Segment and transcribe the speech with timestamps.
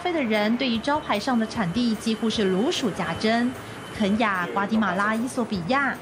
[0.00, 3.52] 啡的人对于招牌上的产地几乎是如数家珍，
[3.98, 5.94] 肯亚、瓜地马拉、伊索比亚。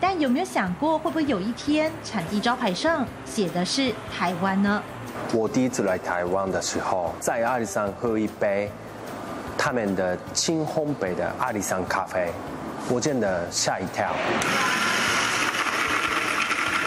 [0.00, 4.82] 但有没有想过，会不会有一天产地招牌上写的是台湾呢？
[5.32, 8.70] 我第一次来台湾的时候，在阿里山喝一杯
[9.56, 12.32] 他们的轻烘焙的阿里山咖啡，
[12.88, 14.12] 我真的吓一跳。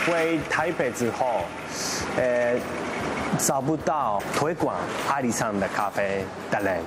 [0.06, 1.42] 回台北之后，
[2.18, 2.56] 呃，
[3.38, 4.76] 找不到推广
[5.10, 6.80] 阿里山的咖啡的人，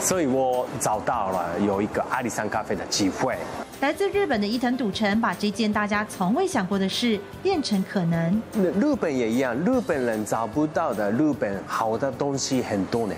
[0.00, 3.36] 所以我找到了有一个阿里山咖啡的机会。
[3.80, 8.42] 来自日本的伊藤笃臣把这件大家从未想过的事变成可能。
[8.54, 13.14] 日本也一样，日本人找不到的日本好的东西很多呢。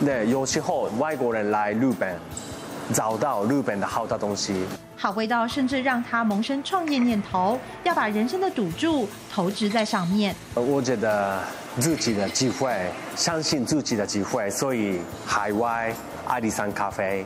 [0.00, 2.14] 那，有时候外国人来日本，
[2.92, 4.64] 找到日本的好的东西，
[4.96, 10.34] 好味道甚至让他萌生创业念头，要把人生的赌注投掷在上面。
[10.54, 11.40] 我觉得
[11.78, 12.74] 自己的机会，
[13.16, 15.92] 相信自己的机会，所以海外
[16.26, 17.24] 阿里山咖啡。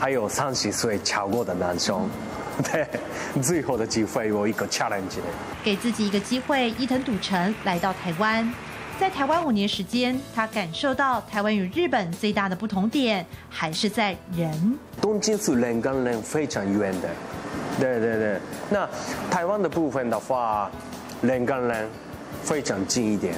[0.00, 2.08] 还有三十岁超过的男生，
[2.70, 2.86] 对，
[3.42, 5.18] 最后的机会我一个 challenge。
[5.64, 8.48] 给自己一个机会，伊藤赌城来到台湾，
[8.98, 14.76] 在台湾五年时间，他感受到台湾与日本最大的不同点还是在人。
[15.00, 17.08] 东京是人跟人非常远的，
[17.78, 18.40] 对对对。
[18.68, 18.88] 那
[19.30, 20.68] 台湾的部分的话，
[21.22, 21.88] 人跟人
[22.42, 23.34] 非常近一点。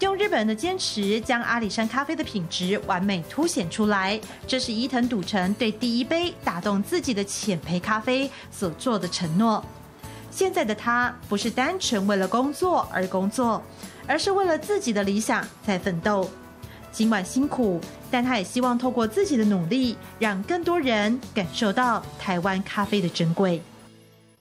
[0.00, 4.20] 用日本人的坚持，将阿里山咖啡的品质完美凸显出来。
[4.46, 9.64] 这是伊藤笃城对第一杯打动自己的浅焙咖啡所做的承诺。
[10.38, 13.60] 现在的他不是单纯为了工作而工作，
[14.06, 16.30] 而是为了自己的理想在奋斗。
[16.92, 23.60] 尽管辛苦，但他也希望透过自己的努力，让更多人感受到台湾咖啡的珍贵。